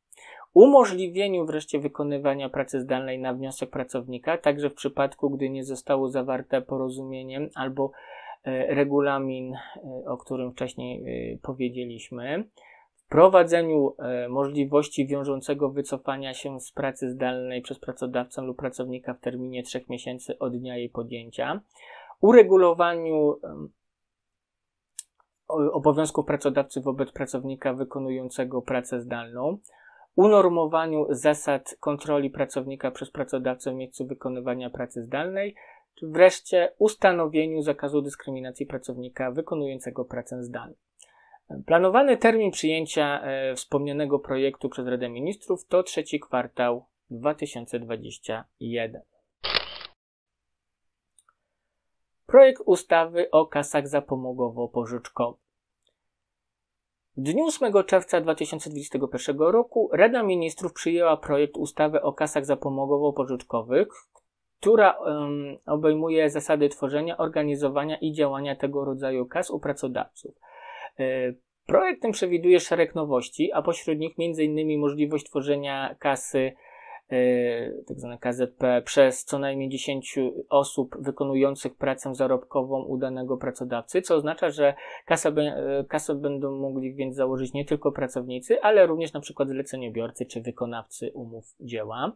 [0.54, 6.62] Umożliwieniu wreszcie wykonywania pracy zdalnej na wniosek pracownika, także w przypadku, gdy nie zostało zawarte
[6.62, 7.90] porozumienie albo
[8.44, 9.58] e, regulamin, e,
[10.06, 11.02] o którym wcześniej
[11.34, 12.44] e, powiedzieliśmy,
[13.10, 19.62] wprowadzeniu e, możliwości wiążącego wycofania się z pracy zdalnej przez pracodawcę lub pracownika w terminie
[19.62, 21.60] 3 miesięcy od dnia jej podjęcia,
[22.20, 23.36] uregulowaniu
[25.72, 29.58] obowiązków pracodawcy wobec pracownika wykonującego pracę zdalną,
[30.16, 35.54] unormowaniu zasad kontroli pracownika przez pracodawcę w miejscu wykonywania pracy zdalnej,
[35.94, 40.89] czy wreszcie ustanowieniu zakazu dyskryminacji pracownika wykonującego pracę zdalną.
[41.66, 49.02] Planowany termin przyjęcia e, wspomnianego projektu przez Radę Ministrów to trzeci kwartał 2021.
[52.26, 55.40] Projekt ustawy o kasach zapomogowo-pożyczkowych.
[57.16, 63.86] W dniu 8 czerwca 2021 roku Rada Ministrów przyjęła projekt ustawy o kasach zapomogowo-pożyczkowych,
[64.60, 70.34] która um, obejmuje zasady tworzenia, organizowania i działania tego rodzaju kas u pracodawców.
[71.00, 71.32] E,
[71.66, 74.80] projekt ten przewiduje szereg nowości, a pośród nich m.in.
[74.80, 76.52] możliwość tworzenia kasy
[77.88, 78.08] tzw.
[78.10, 84.50] Tak KZP przez co najmniej 10 osób wykonujących pracę zarobkową u danego pracodawcy, co oznacza,
[84.50, 84.74] że
[85.06, 90.26] kasę, e, kasę będą mogli więc założyć nie tylko pracownicy, ale również na przykład zleceniobiorcy
[90.26, 92.12] czy wykonawcy umów dzieła.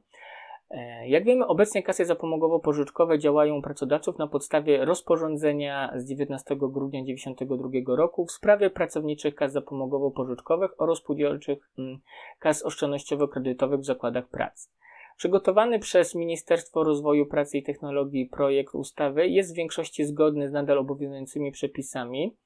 [0.70, 7.00] E, jak wiemy, obecnie kasy zapomogowo-pożyczkowe działają u pracodawców na podstawie rozporządzenia z 19 grudnia
[7.00, 11.98] 1992 roku w sprawie pracowniczych kas zapomogowo-pożyczkowych oraz spółdzielczych mm,
[12.38, 14.68] kas oszczędnościowo-kredytowych w zakładach pracy.
[15.16, 20.78] Przygotowany przez Ministerstwo Rozwoju Pracy i Technologii projekt ustawy jest w większości zgodny z nadal
[20.78, 22.36] obowiązującymi przepisami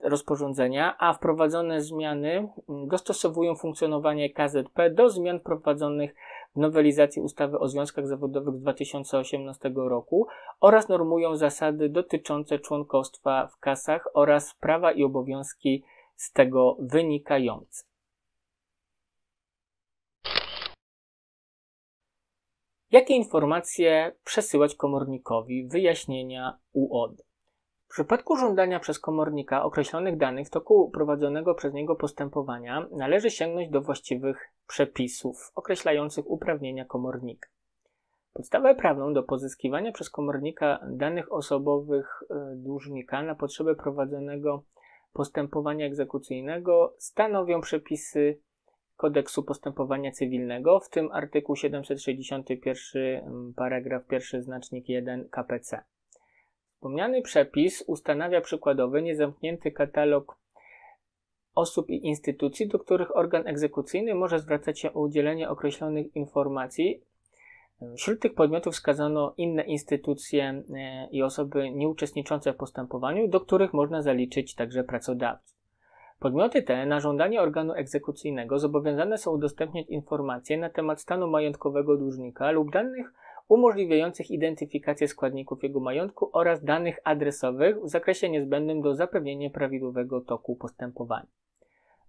[0.00, 6.14] rozporządzenia, a wprowadzone zmiany dostosowują funkcjonowanie KZP do zmian wprowadzonych
[6.56, 10.26] w nowelizacji ustawy o związkach zawodowych z 2018 roku
[10.60, 15.84] oraz normują zasady dotyczące członkostwa w kasach oraz prawa i obowiązki
[16.16, 17.84] z tego wynikające.
[22.90, 27.29] Jakie informacje przesyłać komornikowi wyjaśnienia UOD?
[27.90, 33.70] W przypadku żądania przez komornika określonych danych w toku prowadzonego przez niego postępowania należy sięgnąć
[33.70, 37.48] do właściwych przepisów określających uprawnienia komornika.
[38.32, 44.62] Podstawę prawną do pozyskiwania przez komornika danych osobowych e, dłużnika na potrzeby prowadzonego
[45.12, 48.38] postępowania egzekucyjnego stanowią przepisy
[48.96, 55.82] kodeksu postępowania cywilnego, w tym artykuł 761 paragraf pierwszy znacznik 1 KPC.
[56.80, 60.36] Wspomniany przepis ustanawia przykładowy niezamknięty katalog
[61.54, 67.02] osób i instytucji, do których organ egzekucyjny może zwracać się o udzielenie określonych informacji.
[67.96, 70.62] Wśród tych podmiotów wskazano inne instytucje e,
[71.10, 75.56] i osoby nieuczestniczące w postępowaniu, do których można zaliczyć także pracodawców.
[76.18, 82.50] Podmioty te na żądanie organu egzekucyjnego zobowiązane są udostępniać informacje na temat stanu majątkowego dłużnika
[82.50, 83.12] lub danych
[83.50, 90.56] umożliwiających identyfikację składników jego majątku oraz danych adresowych w zakresie niezbędnym do zapewnienia prawidłowego toku
[90.56, 91.26] postępowania.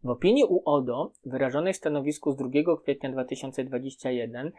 [0.03, 2.49] W opinii UODO, wyrażonej w stanowisku z 2
[2.83, 4.51] kwietnia 2021,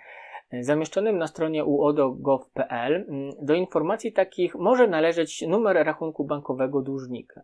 [0.60, 3.06] zamieszczonym na stronie uodo.gov.pl,
[3.42, 7.42] do informacji takich może należeć numer rachunku bankowego dłużnika.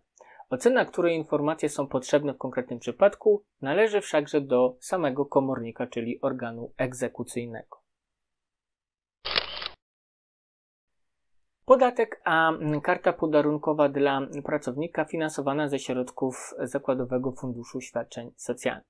[0.51, 6.73] Ocena, które informacje są potrzebne w konkretnym przypadku, należy wszakże do samego komornika, czyli organu
[6.79, 7.88] egzekucyjnego.
[11.69, 12.53] Podatek a
[12.83, 18.87] karta podarunkowa dla pracownika finansowana ze środków Zakładowego Funduszu Świadczeń Socjalnych.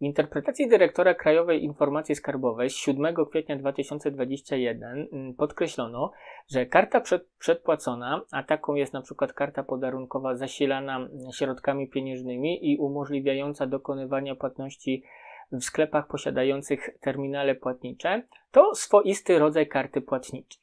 [0.00, 6.12] W interpretacji dyrektora Krajowej Informacji Skarbowej z 7 kwietnia 2021 mm, podkreślono,
[6.50, 13.66] że karta przed, przedpłacona, a taką jest przykład karta podarunkowa zasilana środkami pieniężnymi i umożliwiająca
[13.66, 15.02] dokonywania płatności
[15.52, 20.61] w sklepach posiadających terminale płatnicze, to swoisty rodzaj karty płatniczej.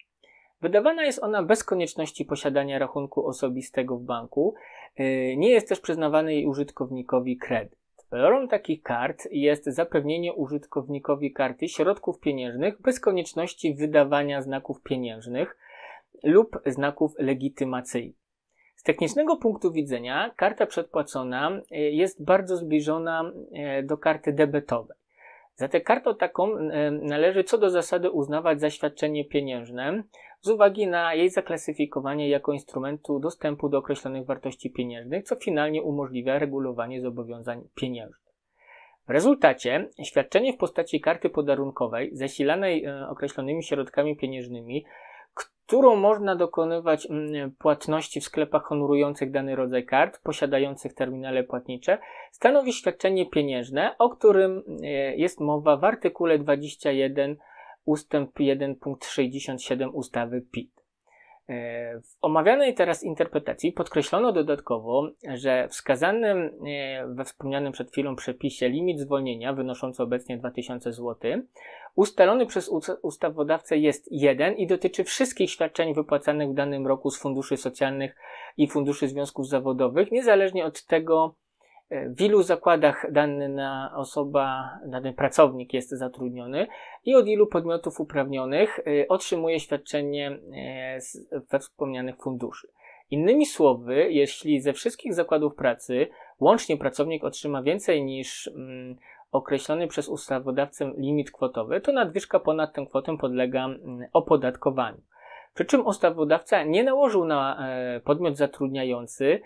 [0.62, 4.56] Wydawana jest ona bez konieczności posiadania rachunku osobistego w banku.
[4.98, 7.80] Yy, Nie jest też przyznawany jej użytkownikowi kredyt.
[8.12, 15.58] Rolą takich kart jest zapewnienie użytkownikowi karty środków pieniężnych bez konieczności wydawania znaków pieniężnych
[16.24, 18.20] lub znaków legitymacyjnych.
[18.76, 23.32] Z technicznego punktu widzenia karta przedpłacona y, jest bardzo zbliżona
[23.80, 24.98] y, do karty debetowej.
[25.60, 30.04] Za tę kartę taką y, należy co do zasady uznawać zaświadczenie pieniężne
[30.42, 36.40] z uwagi na jej zaklasyfikowanie jako instrumentu dostępu do określonych wartości pieniężnych, co finalnie umożliwia
[36.40, 38.34] regulowanie zobowiązań pieniężnych.
[39.08, 44.86] W rezultacie świadczenie w postaci karty podarunkowej zasilanej e, określonymi środkami pieniężnymi,
[45.70, 51.98] którą można dokonywać mm, płatności w sklepach honorujących dany rodzaj kart, posiadających terminale płatnicze,
[52.32, 57.38] stanowi świadczenie pieniężne, o którym e, jest mowa w artykule 21
[57.86, 60.79] ustęp 1 punkt 67 ustawy PIT.
[62.04, 66.38] W omawianej teraz interpretacji podkreślono dodatkowo, że wskazanym
[66.68, 71.16] e, we wspomnianym przed chwilą przepisie limit zwolnienia wynoszący obecnie 2000 zł
[71.96, 77.20] ustalony przez ust- ustawodawcę jest jeden i dotyczy wszystkich świadczeń wypłacanych w danym roku z
[77.20, 78.16] funduszy socjalnych
[78.58, 81.36] i funduszy związków zawodowych, niezależnie od tego,
[81.92, 86.68] w ilu zakładach dana osoba, dany pracownik jest zatrudniony
[87.06, 90.40] i od ilu podmiotów uprawnionych e, otrzymuje świadczenie
[91.00, 92.68] z- we wspomnianych funduszy.
[93.12, 96.08] Innymi słowy, jeśli ze wszystkich zakładów pracy
[96.40, 98.96] łącznie pracownik otrzyma więcej niż mm,
[99.32, 105.02] określony przez ustawodawcę limit kwotowy, to nadwyżka ponad tę kwotę podlega mm, opodatkowaniu.
[105.54, 109.42] Przy czym ustawodawca nie nałożył na e, podmiot zatrudniający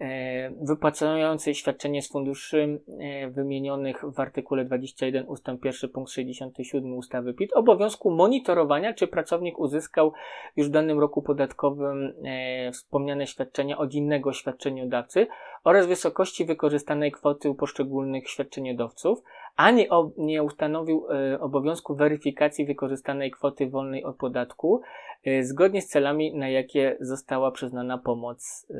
[0.00, 5.46] e, wypłacający świadczenie z funduszy e, wymienionych w artykule 21 ust.
[5.64, 10.12] 1 punkt 67 ustawy PIT obowiązku monitorowania, czy pracownik uzyskał
[10.56, 15.26] już w danym roku podatkowym e, wspomniane świadczenia od innego świadczeniodawcy
[15.66, 19.22] oraz wysokości wykorzystanej kwoty u poszczególnych świadczeniodawców,
[19.56, 19.70] a
[20.16, 24.80] nie, ustanowił e, obowiązku weryfikacji wykorzystanej kwoty wolnej od podatku
[25.24, 28.74] e, zgodnie z celami, na jakie została przyznana pomoc e,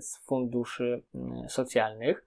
[0.00, 1.02] z funduszy
[1.48, 2.26] socjalnych.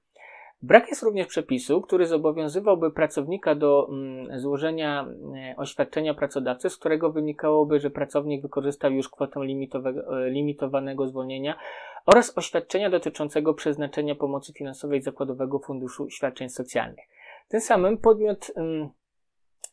[0.61, 7.11] Brak jest również przepisu, który zobowiązywałby pracownika do mm, złożenia e, oświadczenia pracodawcy, z którego
[7.11, 11.57] wynikałoby, że pracownik wykorzystał już kwotę e, limitowanego zwolnienia
[12.05, 17.05] oraz oświadczenia dotyczącego przeznaczenia pomocy finansowej Zakładowego Funduszu Świadczeń Socjalnych.
[17.47, 18.89] Tym samym podmiot mm,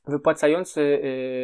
[0.07, 0.81] wypłacający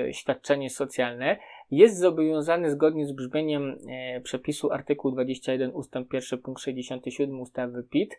[0.09, 1.37] y, świadczenie socjalne
[1.71, 5.95] jest zobowiązany zgodnie z brzmieniem e, przepisu artykułu 21 ust.
[6.13, 8.19] 1 punkt 67 ustawy PIT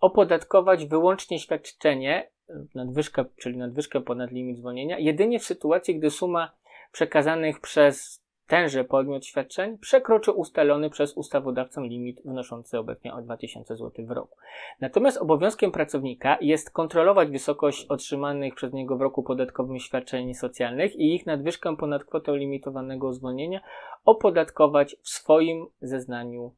[0.00, 2.30] opodatkować wyłącznie świadczenie,
[2.74, 6.56] nadwyżkę, czyli nadwyżkę ponad limit zwolnienia, jedynie w sytuacji, gdy suma
[6.92, 14.06] przekazanych przez tenże podmiot świadczeń przekroczy ustalony przez ustawodawcę limit wynoszący obecnie o 2000 zł
[14.06, 14.38] w roku.
[14.80, 21.14] Natomiast obowiązkiem pracownika jest kontrolować wysokość otrzymanych przez niego w roku podatkowym świadczeń socjalnych i
[21.14, 23.60] ich nadwyżkę ponad kwotę limitowanego zwolnienia
[24.04, 26.54] opodatkować w swoim zeznaniu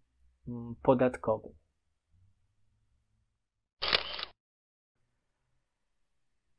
[0.49, 1.53] mm, podatkowym.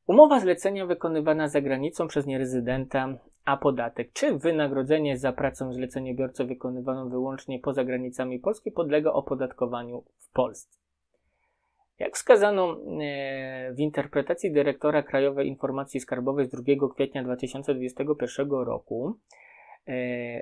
[0.10, 7.10] Umowa zlecenia wykonywana za granicą przez nierezydenta, a podatek czy wynagrodzenie za pracę zleceniobiorcy wykonywaną
[7.10, 10.78] wyłącznie poza granicami Polski podlega opodatkowaniu w Polsce.
[12.00, 19.18] Jak wskazano e, w interpretacji dyrektora Krajowej Informacji Skarbowej z 2 kwietnia 2021 roku,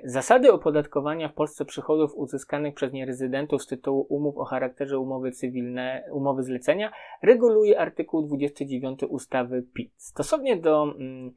[0.04, 6.04] zasady opodatkowania w Polsce przychodów uzyskanych przez nierezydentów z tytułu umów o charakterze umowy cywilne,
[6.12, 6.92] umowy zlecenia
[7.22, 9.92] reguluje artykuł 29 ustawy PIT.
[9.96, 11.34] Stosownie do mm,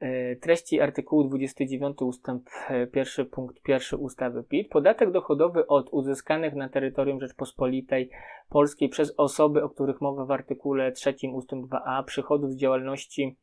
[0.00, 2.48] e, treści artykułu 29 ustęp
[2.94, 8.10] 1 punkt 1 ustawy PIT podatek dochodowy od uzyskanych na terytorium Rzeczpospolitej
[8.48, 13.36] Polskiej przez osoby, o których mowa w artykule 3 ustęp 2a przychodów z działalności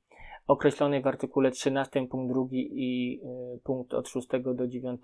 [0.52, 3.22] określonej w artykule 13 punkt 2 i
[3.56, 5.02] y, punkt od 6 do 9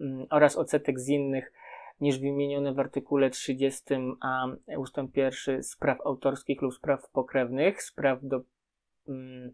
[0.00, 1.52] mm, oraz odsetek z innych
[2.00, 8.40] niż wymienione w artykule 30a ustęp 1 spraw autorskich lub spraw pokrewnych, spraw do
[9.08, 9.52] mm,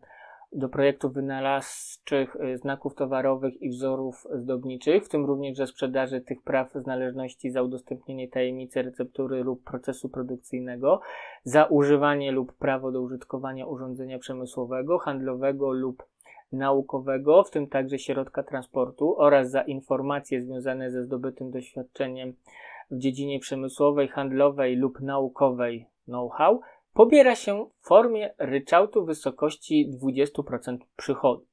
[0.53, 6.43] do projektów wynalazczych y, znaków towarowych i wzorów zdobniczych, w tym również ze sprzedaży tych
[6.43, 11.01] praw z należności za udostępnienie tajemnicy receptury lub procesu produkcyjnego,
[11.45, 16.03] za używanie lub prawo do użytkowania urządzenia przemysłowego, handlowego lub
[16.53, 22.35] naukowego, w tym także środka transportu oraz za informacje związane ze zdobytym doświadczeniem
[22.91, 26.61] w dziedzinie przemysłowej, handlowej lub naukowej know-how,
[26.99, 31.47] pobiera się w formie ryczałtu w wysokości 20% przychodu.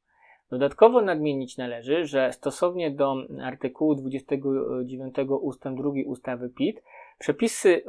[0.50, 5.62] Dodatkowo nadmienić należy, że stosownie do artykułu 29 ust.
[5.62, 6.84] 2 ustawy PIT
[7.20, 7.84] przepisy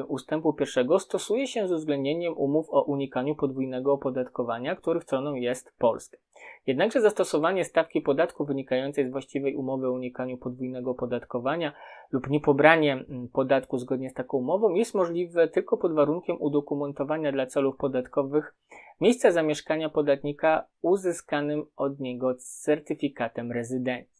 [0.00, 5.72] y, ustępu pierwszego stosuje się z uwzględnieniem umów o unikaniu podwójnego opodatkowania, których stroną jest
[5.78, 6.18] Polska.
[6.66, 11.72] Jednakże zastosowanie stawki podatku wynikającej z właściwej umowy o unikaniu podwójnego opodatkowania
[12.10, 17.46] lub niepobranie mm, podatku zgodnie z taką umową jest możliwe tylko pod warunkiem udokumentowania dla
[17.46, 18.54] celów podatkowych
[19.00, 24.19] miejsca zamieszkania podatnika uzyskanym od niego certyfikatem rezydencji.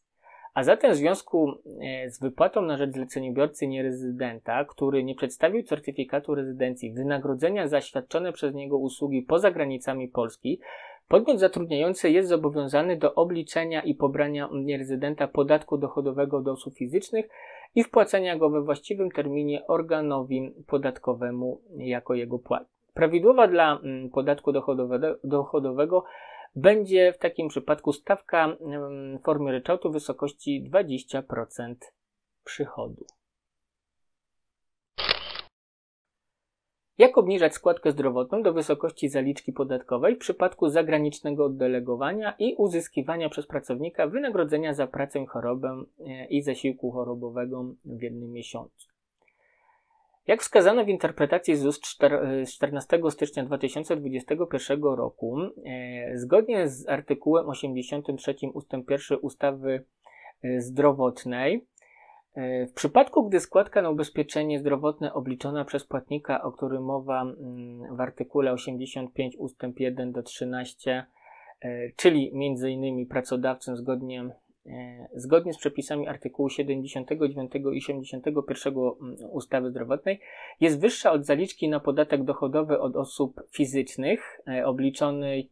[0.60, 1.52] A zatem w związku
[1.82, 8.32] e, z wypłatą na rzecz zleceniobiorcy nierezydenta, który nie przedstawił certyfikatu rezydencji, wynagrodzenia za świadczone
[8.32, 10.60] przez niego usługi poza granicami Polski,
[11.08, 17.28] Podmiot zatrudniający jest zobowiązany do obliczenia i pobrania nierezydenta podatku dochodowego od osób fizycznych
[17.74, 22.68] i wpłacenia go we właściwym terminie organowi podatkowemu jako jego płat.
[22.94, 24.52] Prawidłowa dla mm, podatku
[25.24, 26.04] dochodowego
[26.54, 28.56] będzie w takim przypadku stawka
[29.18, 31.74] w formie ryczałtu w wysokości 20%
[32.44, 33.06] przychodu.
[37.00, 43.46] Jak obniżać składkę zdrowotną do wysokości zaliczki podatkowej w przypadku zagranicznego oddelegowania i uzyskiwania przez
[43.46, 48.89] pracownika wynagrodzenia za pracę chorobę e, i zasiłku chorobowego w jednym miesiącu?
[50.26, 58.34] Jak wskazano w interpretacji ZUS 14 e, stycznia 2021 roku, e, zgodnie z artykułem 83
[58.54, 58.72] ust.
[58.72, 59.84] 1 ustawy
[60.58, 61.66] zdrowotnej,
[62.34, 67.24] E, w przypadku, gdy składka na ubezpieczenie zdrowotne obliczona przez płatnika, o którym mowa
[67.90, 69.56] w artykule 85 ust.
[69.78, 71.06] 1 do 13,
[71.60, 73.06] e, czyli m.in.
[73.06, 74.32] pracodawcą zgodnie, e,
[75.14, 80.20] zgodnie z przepisami artykułu 79 i 81 mm, ustawy zdrowotnej,
[80.60, 85.50] jest wyższa od zaliczki na podatek dochodowy od osób fizycznych obliczonej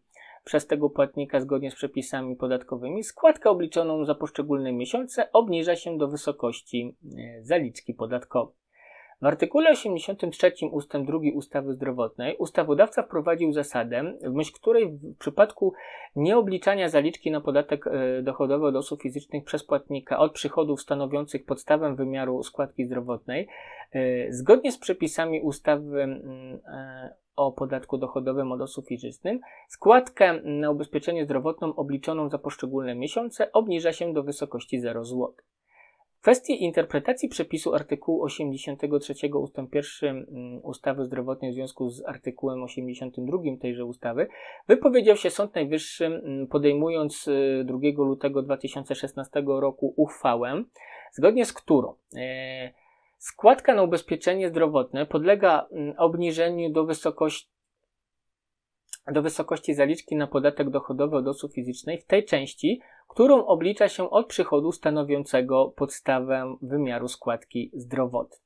[0.48, 6.08] przez tego płatnika zgodnie z przepisami podatkowymi, składkę obliczoną za poszczególne miesiące obniża się do
[6.08, 8.57] wysokości e, zaliczki podatkowej.
[9.22, 10.92] W artykule 83 ust.
[10.92, 15.72] 2 ustawy zdrowotnej ustawodawca wprowadził zasadę, w myśl której w przypadku
[16.16, 21.94] nieobliczania zaliczki na podatek e, dochodowy od osób fizycznych przez płatnika od przychodów stanowiących podstawę
[21.94, 23.48] wymiaru składki zdrowotnej,
[23.92, 26.58] e, zgodnie z przepisami ustawy mm,
[27.36, 33.92] o podatku dochodowym od osób fizycznych, składkę na ubezpieczenie zdrowotną obliczoną za poszczególne miesiące obniża
[33.92, 35.34] się do wysokości 0 zł.
[36.18, 39.56] W kwestii interpretacji przepisu artykułu 83 ust.
[40.02, 44.28] 1 mm, ustawy zdrowotnej w związku z artykułem 82 tejże ustawy
[44.68, 47.28] wypowiedział się Sąd Najwyższy mm, podejmując
[47.64, 50.64] 2 y, lutego 2016 roku uchwałę,
[51.12, 52.72] zgodnie z którą e,
[53.18, 57.48] Składka na ubezpieczenie zdrowotne podlega mm, obniżeniu do wysokości,
[59.12, 64.10] do wysokości zaliczki na podatek dochodowy od osób fizycznych w tej części, którą oblicza się
[64.10, 68.40] od przychodu stanowiącego podstawę wymiaru składki zdrowotnej.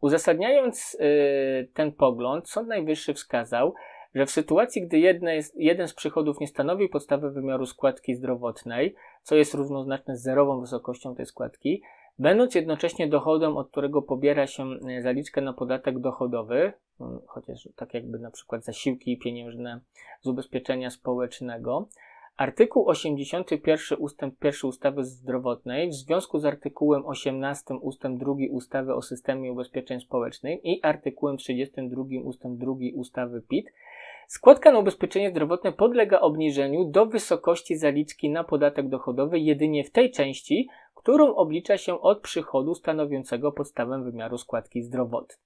[0.00, 3.74] Uzasadniając yy, ten pogląd, Sąd Najwyższy wskazał,
[4.14, 9.36] że w sytuacji, gdy jest, jeden z przychodów nie stanowi podstawy wymiaru składki zdrowotnej, co
[9.36, 11.82] jest równoznaczne z zerową wysokością tej składki,
[12.18, 16.72] będąc jednocześnie dochodem, od którego pobiera się e, zaliczkę na podatek dochodowy,
[17.26, 19.80] chociaż tak jakby na przykład zasiłki pieniężne
[20.20, 21.88] z ubezpieczenia społecznego,
[22.36, 29.02] Artykuł 81 ustęp 1 ustawy zdrowotnej w związku z artykułem 18 ustęp 2 ustawy o
[29.02, 33.66] systemie ubezpieczeń społecznych i artykułem 32 ustęp 2 ustawy PIT
[34.28, 40.10] składka na ubezpieczenie zdrowotne podlega obniżeniu do wysokości zaliczki na podatek dochodowy jedynie w tej
[40.10, 40.68] części,
[41.04, 45.38] którą oblicza się od przychodu stanowiącego podstawę wymiaru składki zdrowotnej.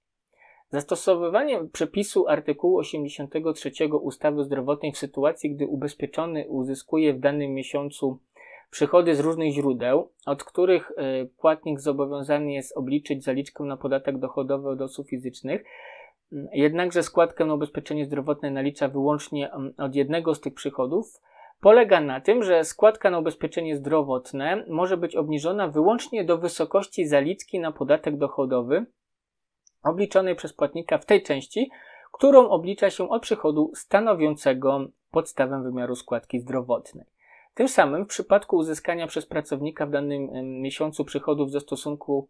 [0.71, 8.19] Zastosowywanie przepisu artykułu 83 ustawy zdrowotnej w sytuacji, gdy ubezpieczony uzyskuje w danym miesiącu
[8.71, 14.69] przychody z różnych źródeł, od których e, płatnik zobowiązany jest obliczyć zaliczkę na podatek dochodowy
[14.69, 15.65] od osób fizycznych,
[16.53, 21.21] jednakże składkę na ubezpieczenie zdrowotne nalicza wyłącznie od jednego z tych przychodów,
[21.61, 27.61] polega na tym, że składka na ubezpieczenie zdrowotne może być obniżona wyłącznie do wysokości zaliczki
[27.61, 28.87] na podatek dochodowy
[29.83, 31.71] obliczonej przez płatnika w tej części,
[32.13, 37.07] którą oblicza się od przychodu stanowiącego podstawę wymiaru składki zdrowotnej.
[37.55, 40.29] Tym samym w przypadku uzyskania przez pracownika w danym
[40.61, 42.29] miesiącu przychodów ze stosunku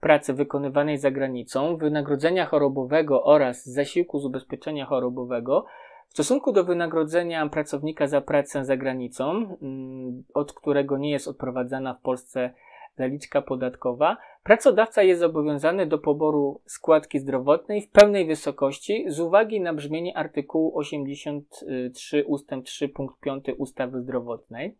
[0.00, 5.64] pracy wykonywanej za granicą, wynagrodzenia chorobowego oraz zasiłku z ubezpieczenia chorobowego
[6.08, 9.30] w stosunku do wynagrodzenia pracownika za pracę za granicą,
[9.62, 12.50] mm, od którego nie jest odprowadzana w Polsce
[12.98, 19.74] zaliczka podatkowa, pracodawca jest zobowiązany do poboru składki zdrowotnej w pełnej wysokości z uwagi na
[19.74, 22.50] brzmienie artykułu 83 ust.
[22.64, 24.76] 3 punkt 5 ustawy zdrowotnej.